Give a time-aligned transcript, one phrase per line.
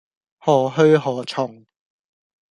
[0.39, 1.67] 何去何從